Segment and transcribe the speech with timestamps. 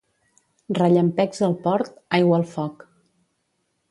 [0.77, 2.85] Rellampecs al Port, aigua al foc.